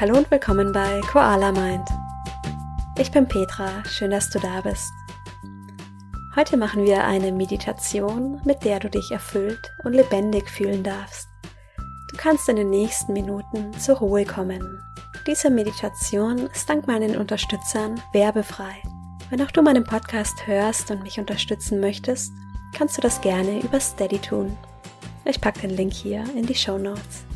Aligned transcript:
Hallo 0.00 0.16
und 0.16 0.30
willkommen 0.30 0.72
bei 0.72 0.98
Koala 1.12 1.52
Mind. 1.52 1.86
Ich 2.96 3.10
bin 3.10 3.28
Petra, 3.28 3.84
schön, 3.84 4.12
dass 4.12 4.30
du 4.30 4.38
da 4.38 4.62
bist. 4.62 4.90
Heute 6.34 6.56
machen 6.56 6.86
wir 6.86 7.04
eine 7.04 7.30
Meditation, 7.32 8.40
mit 8.46 8.64
der 8.64 8.80
du 8.80 8.88
dich 8.88 9.10
erfüllt 9.10 9.60
und 9.84 9.92
lebendig 9.92 10.48
fühlen 10.48 10.82
darfst. 10.82 11.28
Du 11.76 12.16
kannst 12.16 12.48
in 12.48 12.56
den 12.56 12.70
nächsten 12.70 13.12
Minuten 13.12 13.78
zur 13.78 13.98
Ruhe 13.98 14.24
kommen. 14.24 14.82
Diese 15.26 15.50
Meditation 15.50 16.48
ist 16.50 16.70
dank 16.70 16.86
meinen 16.86 17.18
Unterstützern 17.18 18.00
werbefrei. 18.14 18.82
Wenn 19.28 19.42
auch 19.42 19.50
du 19.50 19.60
meinen 19.60 19.84
Podcast 19.84 20.46
hörst 20.46 20.90
und 20.90 21.02
mich 21.02 21.20
unterstützen 21.20 21.78
möchtest, 21.78 22.32
kannst 22.74 22.96
du 22.96 23.02
das 23.02 23.20
gerne 23.20 23.60
über 23.60 23.78
Steady 23.78 24.18
tun. 24.18 24.56
Ich 25.26 25.42
packe 25.42 25.60
den 25.60 25.76
Link 25.76 25.92
hier 25.92 26.24
in 26.34 26.46
die 26.46 26.54
Show 26.54 26.78
Notes. 26.78 27.26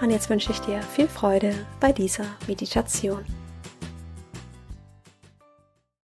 Und 0.00 0.10
jetzt 0.10 0.28
wünsche 0.28 0.52
ich 0.52 0.58
dir 0.60 0.82
viel 0.82 1.08
Freude 1.08 1.66
bei 1.80 1.92
dieser 1.92 2.36
Meditation. 2.46 3.24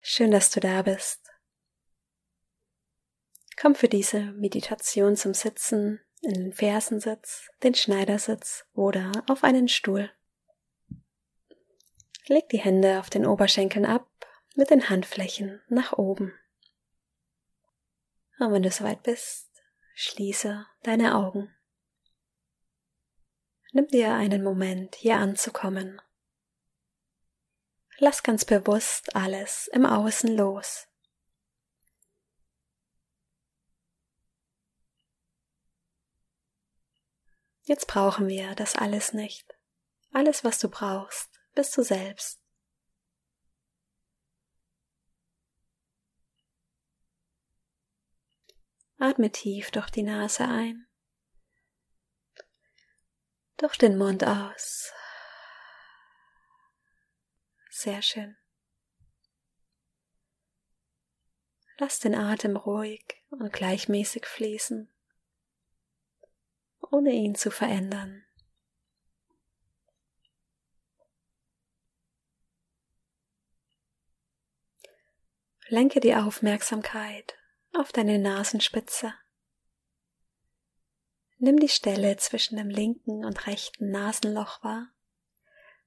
Schön, 0.01 0.31
dass 0.31 0.49
du 0.49 0.59
da 0.59 0.81
bist. 0.81 1.21
Komm 3.59 3.75
für 3.75 3.87
diese 3.87 4.31
Meditation 4.33 5.15
zum 5.15 5.33
Sitzen 5.33 5.99
in 6.21 6.33
den 6.33 6.53
Fersensitz, 6.53 7.49
den 7.63 7.75
Schneidersitz 7.75 8.65
oder 8.73 9.11
auf 9.29 9.43
einen 9.43 9.67
Stuhl. 9.67 10.11
Leg 12.27 12.49
die 12.49 12.59
Hände 12.59 12.99
auf 12.99 13.09
den 13.09 13.25
Oberschenkeln 13.25 13.85
ab 13.85 14.07
mit 14.55 14.69
den 14.71 14.89
Handflächen 14.89 15.61
nach 15.67 15.93
oben. 15.93 16.33
Und 18.39 18.51
wenn 18.51 18.63
du 18.63 18.71
soweit 18.71 19.03
bist, 19.03 19.49
schließe 19.93 20.65
deine 20.83 21.15
Augen. 21.15 21.54
Nimm 23.75 23.87
dir 23.87 24.13
einen 24.13 24.41
Moment, 24.41 24.95
hier 24.95 25.17
anzukommen. 25.17 26.01
Lass 27.97 28.23
ganz 28.23 28.45
bewusst 28.45 29.13
alles 29.17 29.67
im 29.67 29.85
Außen 29.85 30.33
los. 30.37 30.87
Jetzt 37.63 37.87
brauchen 37.87 38.29
wir 38.29 38.55
das 38.55 38.77
alles 38.77 39.11
nicht. 39.11 39.53
Alles, 40.13 40.45
was 40.45 40.57
du 40.59 40.69
brauchst, 40.69 41.29
bist 41.53 41.75
du 41.75 41.83
selbst. 41.83 42.39
Atme 48.99 49.29
tief 49.33 49.69
durch 49.71 49.89
die 49.89 50.03
Nase 50.03 50.45
ein 50.47 50.87
durch 53.57 53.77
den 53.77 53.97
Mund 53.97 54.23
aus. 54.23 54.91
Sehr 57.69 58.01
schön. 58.01 58.37
Lass 61.77 61.99
den 61.99 62.15
Atem 62.15 62.55
ruhig 62.55 63.03
und 63.29 63.51
gleichmäßig 63.51 64.25
fließen, 64.25 64.89
ohne 66.79 67.11
ihn 67.11 67.35
zu 67.35 67.51
verändern. 67.51 68.25
Lenke 75.67 75.99
die 75.99 76.15
Aufmerksamkeit 76.15 77.35
auf 77.73 77.91
deine 77.91 78.19
Nasenspitze. 78.19 79.13
Nimm 81.37 81.59
die 81.59 81.69
Stelle 81.69 82.17
zwischen 82.17 82.57
dem 82.57 82.69
linken 82.69 83.25
und 83.25 83.47
rechten 83.47 83.91
Nasenloch 83.91 84.63
wahr 84.63 84.87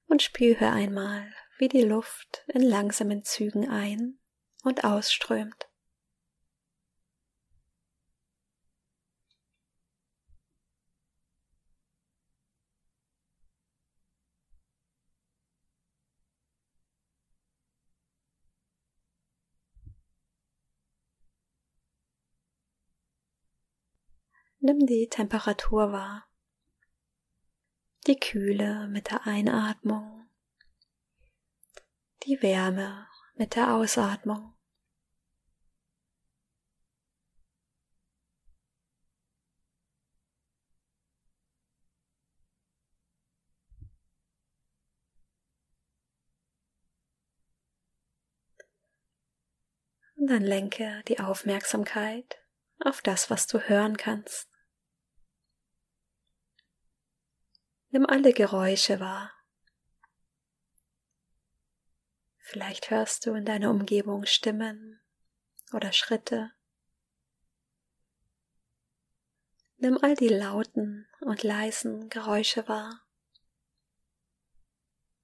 und 0.07 0.21
spüre 0.21 0.71
einmal, 0.71 1.31
wie 1.57 1.67
die 1.67 1.83
Luft 1.83 2.43
in 2.47 2.61
langsamen 2.61 3.23
Zügen 3.23 3.69
ein 3.69 4.19
und 4.63 4.83
ausströmt. 4.83 5.68
Nimm 24.61 24.85
die 24.85 25.07
Temperatur 25.07 25.93
wahr. 25.93 26.27
Die 28.07 28.19
Kühle 28.19 28.89
mit 28.89 29.09
der 29.09 29.25
Einatmung. 29.25 30.27
Die 32.23 32.41
Wärme 32.41 33.07
mit 33.35 33.55
der 33.55 33.73
Ausatmung. 33.73 34.53
Und 50.17 50.27
dann 50.27 50.43
lenke 50.43 51.01
die 51.07 51.21
Aufmerksamkeit 51.21 52.38
auf 52.79 53.01
das, 53.01 53.29
was 53.29 53.47
du 53.47 53.59
hören 53.59 53.97
kannst. 53.97 54.49
Nimm 57.91 58.05
alle 58.05 58.33
Geräusche 58.33 58.99
wahr. 58.99 59.33
Vielleicht 62.37 62.89
hörst 62.89 63.25
du 63.25 63.33
in 63.33 63.45
deiner 63.45 63.69
Umgebung 63.69 64.25
Stimmen 64.25 64.99
oder 65.71 65.91
Schritte. 65.91 66.51
Nimm 69.77 69.97
all 70.01 70.15
die 70.15 70.29
lauten 70.29 71.07
und 71.21 71.43
leisen 71.43 72.09
Geräusche 72.09 72.67
wahr 72.67 73.05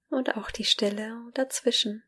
und 0.08 0.36
auch 0.36 0.50
die 0.50 0.64
Stille 0.64 1.30
dazwischen. 1.34 2.05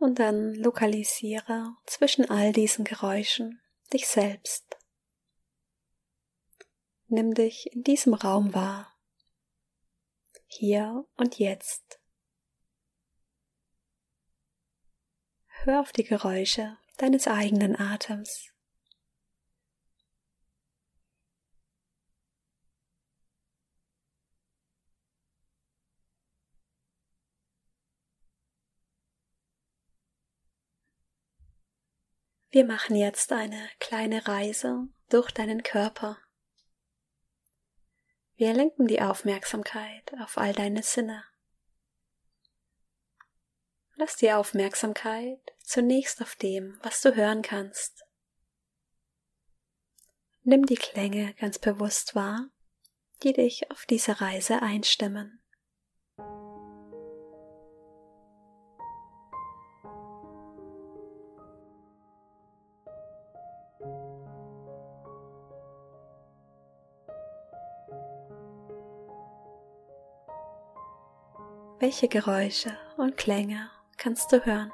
Und 0.00 0.18
dann 0.18 0.54
lokalisiere 0.54 1.76
zwischen 1.84 2.30
all 2.30 2.54
diesen 2.54 2.86
Geräuschen 2.86 3.60
dich 3.92 4.08
selbst. 4.08 4.78
Nimm 7.08 7.34
dich 7.34 7.70
in 7.74 7.82
diesem 7.82 8.14
Raum 8.14 8.54
wahr. 8.54 8.96
Hier 10.46 11.06
und 11.18 11.38
jetzt. 11.38 12.00
Hör 15.64 15.80
auf 15.80 15.92
die 15.92 16.04
Geräusche 16.04 16.78
deines 16.96 17.28
eigenen 17.28 17.78
Atems. 17.78 18.50
Wir 32.52 32.64
machen 32.64 32.96
jetzt 32.96 33.30
eine 33.30 33.68
kleine 33.78 34.26
Reise 34.26 34.88
durch 35.08 35.30
deinen 35.30 35.62
Körper. 35.62 36.18
Wir 38.34 38.52
lenken 38.54 38.88
die 38.88 39.00
Aufmerksamkeit 39.00 40.12
auf 40.20 40.36
all 40.36 40.52
deine 40.52 40.82
Sinne. 40.82 41.24
Lass 43.94 44.16
die 44.16 44.32
Aufmerksamkeit 44.32 45.38
zunächst 45.62 46.20
auf 46.22 46.34
dem, 46.34 46.76
was 46.82 47.00
du 47.02 47.14
hören 47.14 47.42
kannst. 47.42 48.04
Nimm 50.42 50.66
die 50.66 50.76
Klänge 50.76 51.34
ganz 51.34 51.60
bewusst 51.60 52.16
wahr, 52.16 52.48
die 53.22 53.32
dich 53.32 53.70
auf 53.70 53.86
diese 53.86 54.20
Reise 54.20 54.62
einstimmen. 54.62 55.39
Welche 71.80 72.08
Geräusche 72.08 72.76
und 72.98 73.16
Klänge 73.16 73.70
kannst 73.96 74.30
du 74.32 74.44
hören? 74.44 74.70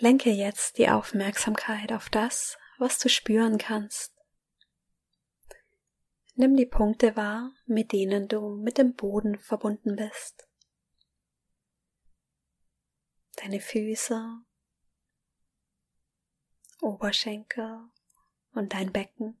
Lenke 0.00 0.30
jetzt 0.30 0.78
die 0.78 0.88
Aufmerksamkeit 0.88 1.92
auf 1.92 2.08
das, 2.08 2.58
was 2.78 2.98
du 2.98 3.08
spüren 3.08 3.58
kannst. 3.58 4.14
Nimm 6.34 6.56
die 6.56 6.66
Punkte 6.66 7.16
wahr, 7.16 7.52
mit 7.66 7.92
denen 7.92 8.26
du 8.26 8.56
mit 8.56 8.78
dem 8.78 8.94
Boden 8.94 9.38
verbunden 9.38 9.96
bist. 9.96 10.48
Deine 13.36 13.60
Füße, 13.60 14.42
Oberschenkel 16.80 17.90
und 18.52 18.72
dein 18.72 18.92
Becken. 18.92 19.38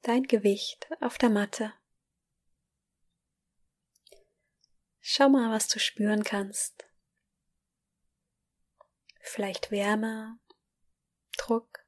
Dein 0.00 0.22
Gewicht 0.22 0.88
auf 1.00 1.18
der 1.18 1.30
Matte. 1.30 1.74
Schau 5.00 5.28
mal, 5.28 5.50
was 5.50 5.68
du 5.68 5.78
spüren 5.78 6.24
kannst. 6.24 6.86
Vielleicht 9.26 9.70
Wärme, 9.70 10.38
Druck. 11.38 11.84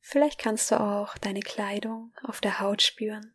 Vielleicht 0.00 0.38
kannst 0.38 0.70
du 0.70 0.78
auch 0.78 1.16
deine 1.16 1.40
Kleidung 1.40 2.14
auf 2.22 2.42
der 2.42 2.60
Haut 2.60 2.82
spüren. 2.82 3.34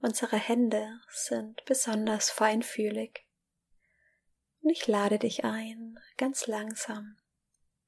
Unsere 0.00 0.36
Hände 0.36 1.00
sind 1.08 1.64
besonders 1.64 2.30
feinfühlig. 2.30 3.26
Und 4.60 4.68
ich 4.68 4.86
lade 4.86 5.18
dich 5.18 5.44
ein, 5.44 5.98
ganz 6.18 6.46
langsam 6.46 7.16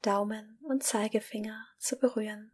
Daumen 0.02 0.58
und 0.62 0.82
Zeigefinger 0.82 1.68
zu 1.78 1.98
berühren. 1.98 2.52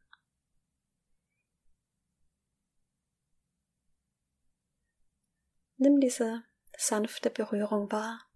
Nimm 5.78 6.00
diese 6.00 6.44
sanfte 6.76 7.30
Berührung 7.30 7.92
wahr. 7.92 8.26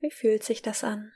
Wie 0.00 0.10
fühlt 0.10 0.42
sich 0.42 0.62
das 0.62 0.84
an? 0.84 1.12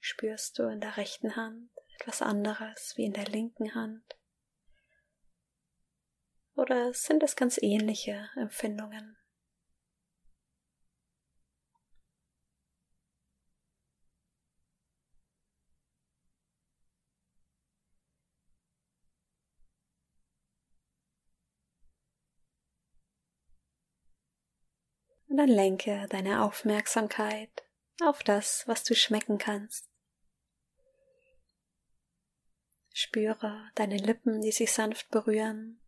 Spürst 0.00 0.58
du 0.58 0.68
in 0.68 0.80
der 0.80 0.96
rechten 0.96 1.36
Hand 1.36 1.70
etwas 1.98 2.22
anderes 2.22 2.92
wie 2.96 3.04
in 3.04 3.12
der 3.12 3.26
linken 3.26 3.74
Hand? 3.74 4.04
Oder 6.62 6.94
sind 6.94 7.24
es 7.24 7.34
ganz 7.34 7.58
ähnliche 7.60 8.30
Empfindungen? 8.36 9.16
Und 25.26 25.38
dann 25.38 25.48
lenke 25.48 26.06
deine 26.10 26.44
Aufmerksamkeit 26.44 27.50
auf 28.04 28.22
das, 28.22 28.68
was 28.68 28.84
du 28.84 28.94
schmecken 28.94 29.38
kannst. 29.38 29.90
Spüre 32.94 33.68
deine 33.74 33.96
Lippen, 33.96 34.42
die 34.42 34.52
sich 34.52 34.70
sanft 34.70 35.10
berühren, 35.10 35.81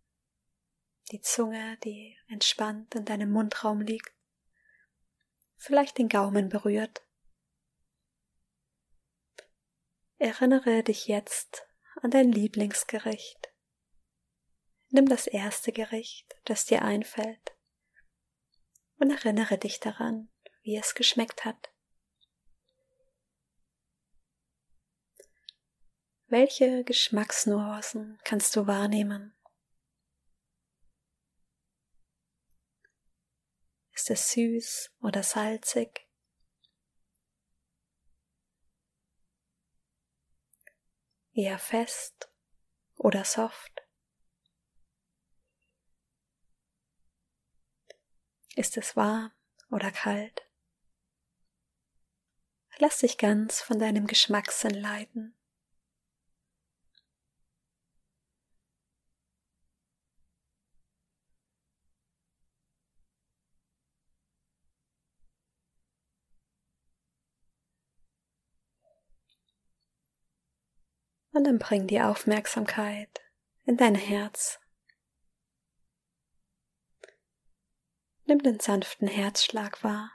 die 1.15 1.21
Zunge, 1.21 1.79
die 1.85 2.19
entspannt 2.27 2.97
in 2.97 3.05
deinem 3.05 3.31
Mundraum 3.31 3.81
liegt, 3.81 4.13
vielleicht 5.57 5.97
den 5.97 6.09
Gaumen 6.09 6.49
berührt. 6.49 7.07
Erinnere 10.19 10.83
dich 10.83 11.07
jetzt 11.07 11.69
an 12.03 12.11
dein 12.11 12.33
Lieblingsgericht. 12.33 13.53
Nimm 14.89 15.09
das 15.09 15.29
erste 15.29 15.71
Gericht, 15.71 16.35
das 16.47 16.65
dir 16.65 16.83
einfällt, 16.83 17.57
und 18.97 19.11
erinnere 19.11 19.57
dich 19.57 19.79
daran, 19.79 20.33
wie 20.63 20.77
es 20.77 20.97
geschmeckt 20.97 21.45
hat. 21.45 21.73
Welche 26.27 26.83
Geschmacksnuancen 26.83 28.19
kannst 28.25 28.57
du 28.57 28.67
wahrnehmen? 28.67 29.34
Ist 34.05 34.11
es 34.11 34.33
süß 34.33 34.91
oder 35.01 35.23
salzig? 35.23 36.06
Eher 41.33 41.59
fest 41.59 42.29
oder 42.97 43.25
soft? 43.25 43.81
Ist 48.56 48.77
es 48.77 48.95
warm 48.95 49.33
oder 49.71 49.91
kalt? 49.91 50.51
Lass 52.77 52.99
dich 52.99 53.17
ganz 53.17 53.62
von 53.62 53.79
deinem 53.79 54.06
Geschmackssinn 54.06 54.75
leiten. 54.75 55.35
Und 71.34 71.44
dann 71.44 71.58
bring 71.58 71.88
die 71.88 72.00
Aufmerksamkeit 72.00 73.20
in 73.64 73.76
dein 73.76 73.96
Herz. 73.96 74.60
Nimm 78.24 78.43
den 78.43 78.60
sanften 78.60 79.08
Herzschlag 79.08 79.82
wahr. 79.82 80.12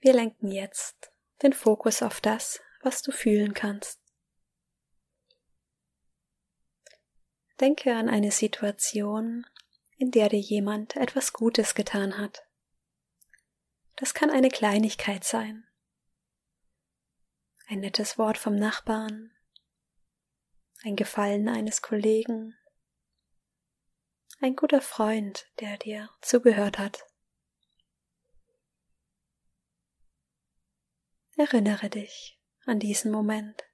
Wir 0.00 0.12
lenken 0.12 0.52
jetzt 0.52 1.10
den 1.42 1.52
Fokus 1.52 2.02
auf 2.02 2.20
das, 2.20 2.60
was 2.82 3.02
du 3.02 3.10
fühlen 3.10 3.52
kannst. 3.52 4.00
Denke 7.58 7.96
an 7.96 8.08
eine 8.08 8.30
Situation, 8.30 9.44
in 9.96 10.12
der 10.12 10.28
dir 10.28 10.38
jemand 10.38 10.94
etwas 10.94 11.32
Gutes 11.32 11.74
getan 11.74 12.16
hat. 12.16 12.45
Das 13.96 14.12
kann 14.12 14.30
eine 14.30 14.50
Kleinigkeit 14.50 15.24
sein. 15.24 15.66
Ein 17.66 17.80
nettes 17.80 18.18
Wort 18.18 18.38
vom 18.38 18.54
Nachbarn, 18.54 19.32
ein 20.84 20.96
Gefallen 20.96 21.48
eines 21.48 21.82
Kollegen, 21.82 22.54
ein 24.40 24.54
guter 24.54 24.82
Freund, 24.82 25.50
der 25.60 25.78
dir 25.78 26.10
zugehört 26.20 26.78
hat. 26.78 27.06
Erinnere 31.36 31.90
dich 31.90 32.38
an 32.66 32.78
diesen 32.78 33.10
Moment. 33.10 33.65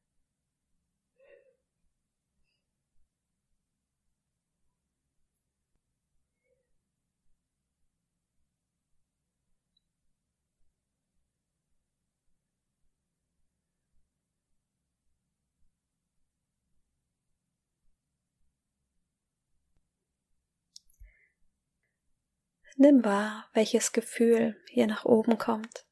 Nimm 22.77 23.05
wahr, 23.05 23.49
welches 23.53 23.93
Gefühl 23.93 24.61
hier 24.69 24.87
nach 24.87 25.05
oben 25.05 25.39
kommt. 25.39 25.87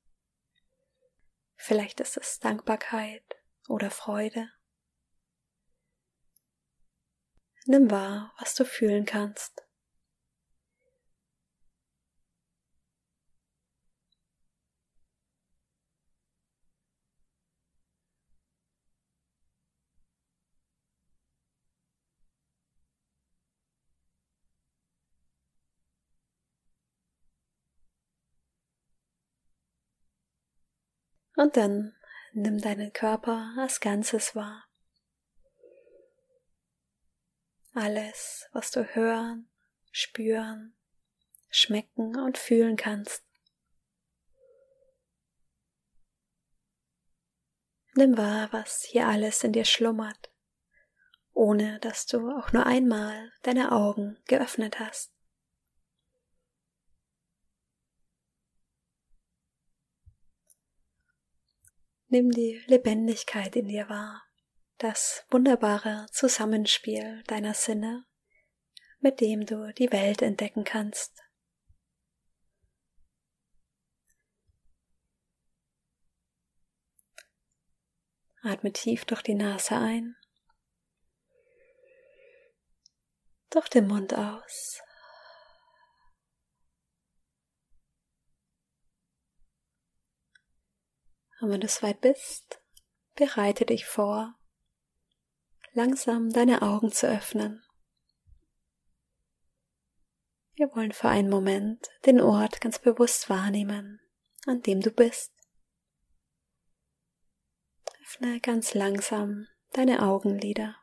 Vielleicht 1.57 2.01
ist 2.01 2.17
es 2.17 2.39
Dankbarkeit 2.41 3.23
oder 3.69 3.91
Freude. 3.91 4.51
Nimm 7.67 7.91
wahr, 7.91 8.35
was 8.39 8.55
du 8.55 8.65
fühlen 8.65 9.05
kannst. 9.05 9.63
Und 31.41 31.57
dann 31.57 31.97
nimm 32.35 32.61
deinen 32.61 32.93
Körper 32.93 33.55
als 33.57 33.81
Ganzes 33.81 34.37
wahr. 34.37 34.69
Alles, 37.73 38.47
was 38.53 38.71
du 38.71 38.85
hören, 38.95 39.49
spüren, 39.91 40.77
schmecken 41.49 42.21
und 42.21 42.37
fühlen 42.37 42.77
kannst. 42.77 43.25
Nimm 47.95 48.19
wahr, 48.19 48.53
was 48.53 48.83
hier 48.83 49.09
alles 49.09 49.43
in 49.43 49.55
dir 49.55 49.65
schlummert, 49.65 50.31
ohne 51.33 51.79
dass 51.81 52.05
du 52.05 52.29
auch 52.37 52.53
nur 52.53 52.67
einmal 52.67 53.33
deine 53.45 53.73
Augen 53.73 54.19
geöffnet 54.27 54.79
hast. 54.79 55.11
Nimm 62.13 62.33
die 62.33 62.61
Lebendigkeit 62.67 63.55
in 63.55 63.69
dir 63.69 63.89
wahr, 63.89 64.21
das 64.79 65.25
wunderbare 65.31 66.07
Zusammenspiel 66.11 67.23
deiner 67.29 67.55
Sinne, 67.55 68.05
mit 68.99 69.21
dem 69.21 69.47
du 69.47 69.73
die 69.75 69.93
Welt 69.93 70.21
entdecken 70.21 70.65
kannst. 70.65 71.23
Atme 78.43 78.73
tief 78.73 79.05
durch 79.05 79.23
die 79.23 79.37
Nase 79.37 79.77
ein, 79.77 80.17
durch 83.51 83.69
den 83.69 83.87
Mund 83.87 84.15
aus. 84.15 84.83
Und 91.41 91.51
wenn 91.51 91.61
du 91.61 91.69
soweit 91.69 92.01
bist, 92.01 92.61
bereite 93.15 93.65
dich 93.65 93.87
vor, 93.87 94.35
langsam 95.73 96.31
deine 96.31 96.63
Augen 96.63 96.93
zu 96.93 97.09
öffnen. 97.09 97.63
Wir 100.55 100.75
wollen 100.75 100.93
für 100.93 101.09
einen 101.09 101.31
Moment 101.31 101.89
den 102.05 102.21
Ort 102.21 102.61
ganz 102.61 102.79
bewusst 102.79 103.31
wahrnehmen, 103.31 104.01
an 104.47 104.61
dem 104.61 104.81
du 104.81 104.91
bist. 104.91 105.33
Öffne 108.03 108.41
ganz 108.41 108.75
langsam 108.75 109.47
deine 109.73 110.03
Augenlider. 110.03 110.77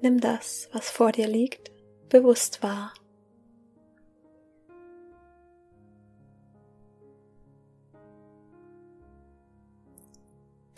Nimm 0.00 0.18
das, 0.18 0.68
was 0.72 0.90
vor 0.90 1.12
dir 1.12 1.28
liegt, 1.28 1.70
bewusst 2.08 2.64
wahr. 2.64 2.92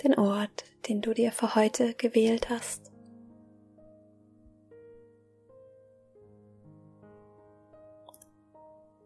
Den 0.04 0.18
Ort, 0.18 0.64
den 0.86 1.00
du 1.00 1.14
dir 1.14 1.32
für 1.32 1.54
heute 1.54 1.94
gewählt 1.94 2.50
hast. 2.50 2.92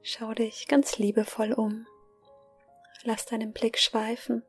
Schau 0.03 0.35
dich 0.35 0.67
ganz 0.67 0.99
liebevoll 0.99 1.53
um. 1.53 1.87
Lass 3.05 3.27
deinen 3.27 3.53
Blick 3.53 3.79
schweifen. 3.79 4.43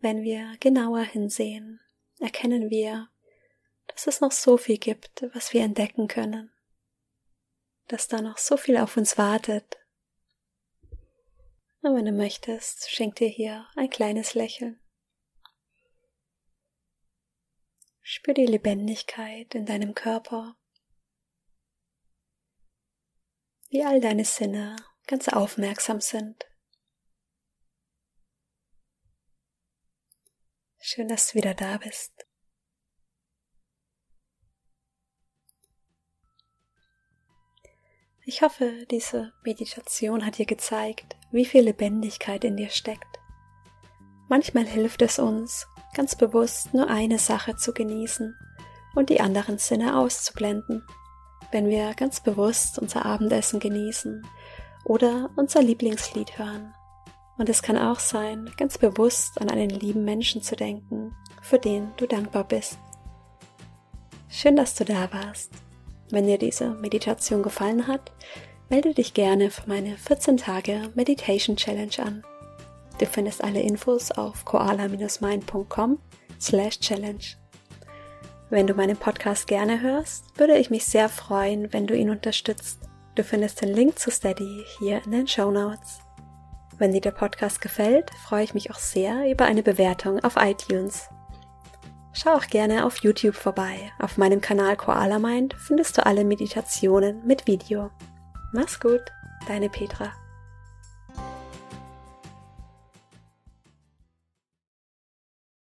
Wenn 0.00 0.22
wir 0.22 0.56
genauer 0.60 1.02
hinsehen, 1.02 1.80
erkennen 2.18 2.70
wir, 2.70 3.10
dass 3.88 4.06
es 4.06 4.22
noch 4.22 4.32
so 4.32 4.56
viel 4.56 4.78
gibt, 4.78 5.26
was 5.34 5.52
wir 5.52 5.62
entdecken 5.62 6.08
können, 6.08 6.50
dass 7.88 8.08
da 8.08 8.20
noch 8.20 8.38
so 8.38 8.56
viel 8.56 8.76
auf 8.76 8.96
uns 8.96 9.18
wartet. 9.18 9.78
Und 11.82 11.96
wenn 11.96 12.06
du 12.06 12.12
möchtest, 12.12 12.90
schenk 12.90 13.16
dir 13.16 13.28
hier 13.28 13.68
ein 13.76 13.90
kleines 13.90 14.34
Lächeln. 14.34 14.80
Spür 18.00 18.34
die 18.34 18.46
Lebendigkeit 18.46 19.54
in 19.54 19.66
deinem 19.66 19.94
Körper, 19.94 20.56
wie 23.68 23.84
all 23.84 24.00
deine 24.00 24.24
Sinne 24.24 24.76
ganz 25.06 25.28
aufmerksam 25.28 26.00
sind. 26.00 26.46
Schön, 30.78 31.08
dass 31.08 31.28
du 31.28 31.34
wieder 31.34 31.54
da 31.54 31.78
bist. 31.78 32.26
Ich 38.26 38.40
hoffe, 38.40 38.86
diese 38.90 39.34
Meditation 39.44 40.24
hat 40.24 40.38
dir 40.38 40.46
gezeigt, 40.46 41.16
wie 41.30 41.44
viel 41.44 41.64
Lebendigkeit 41.64 42.42
in 42.44 42.56
dir 42.56 42.70
steckt. 42.70 43.20
Manchmal 44.30 44.64
hilft 44.64 45.02
es 45.02 45.18
uns, 45.18 45.66
ganz 45.94 46.16
bewusst 46.16 46.72
nur 46.72 46.88
eine 46.88 47.18
Sache 47.18 47.54
zu 47.56 47.74
genießen 47.74 48.34
und 48.94 49.10
die 49.10 49.20
anderen 49.20 49.58
Sinne 49.58 49.98
auszublenden. 49.98 50.82
Wenn 51.52 51.68
wir 51.68 51.92
ganz 51.92 52.22
bewusst 52.22 52.78
unser 52.78 53.04
Abendessen 53.04 53.60
genießen 53.60 54.26
oder 54.86 55.28
unser 55.36 55.60
Lieblingslied 55.60 56.38
hören. 56.38 56.72
Und 57.36 57.50
es 57.50 57.60
kann 57.60 57.76
auch 57.76 58.00
sein, 58.00 58.50
ganz 58.56 58.78
bewusst 58.78 59.38
an 59.38 59.50
einen 59.50 59.68
lieben 59.68 60.04
Menschen 60.04 60.40
zu 60.40 60.56
denken, 60.56 61.14
für 61.42 61.58
den 61.58 61.92
du 61.98 62.06
dankbar 62.06 62.44
bist. 62.44 62.78
Schön, 64.30 64.56
dass 64.56 64.74
du 64.74 64.86
da 64.86 65.12
warst. 65.12 65.50
Wenn 66.14 66.28
dir 66.28 66.38
diese 66.38 66.70
Meditation 66.70 67.42
gefallen 67.42 67.88
hat, 67.88 68.12
melde 68.68 68.94
dich 68.94 69.14
gerne 69.14 69.50
für 69.50 69.68
meine 69.68 69.96
14 69.96 70.36
Tage 70.36 70.82
Meditation 70.94 71.56
Challenge 71.56 71.98
an. 71.98 72.22
Du 73.00 73.06
findest 73.06 73.42
alle 73.42 73.60
Infos 73.60 74.12
auf 74.12 74.44
koala-mind.com 74.44 75.98
slash 76.40 76.78
challenge. 76.78 77.34
Wenn 78.48 78.68
du 78.68 78.74
meinen 78.74 78.96
Podcast 78.96 79.48
gerne 79.48 79.80
hörst, 79.80 80.26
würde 80.38 80.56
ich 80.56 80.70
mich 80.70 80.84
sehr 80.84 81.08
freuen, 81.08 81.72
wenn 81.72 81.88
du 81.88 81.96
ihn 81.96 82.10
unterstützt. 82.10 82.78
Du 83.16 83.24
findest 83.24 83.60
den 83.60 83.74
Link 83.74 83.98
zu 83.98 84.12
Steady 84.12 84.64
hier 84.78 85.02
in 85.04 85.10
den 85.10 85.26
Show 85.26 85.50
Notes. 85.50 85.98
Wenn 86.78 86.92
dir 86.92 87.00
der 87.00 87.10
Podcast 87.10 87.60
gefällt, 87.60 88.12
freue 88.28 88.44
ich 88.44 88.54
mich 88.54 88.70
auch 88.70 88.78
sehr 88.78 89.28
über 89.28 89.46
eine 89.46 89.64
Bewertung 89.64 90.22
auf 90.22 90.36
iTunes. 90.36 91.08
Schau 92.16 92.30
auch 92.36 92.46
gerne 92.46 92.86
auf 92.86 92.98
YouTube 93.02 93.34
vorbei. 93.34 93.92
Auf 93.98 94.16
meinem 94.16 94.40
Kanal 94.40 94.76
Koala 94.76 95.18
Mind 95.18 95.54
findest 95.58 95.98
du 95.98 96.06
alle 96.06 96.24
Meditationen 96.24 97.26
mit 97.26 97.48
Video. 97.48 97.90
Mach's 98.52 98.78
gut, 98.78 99.02
deine 99.48 99.68
Petra. 99.68 100.12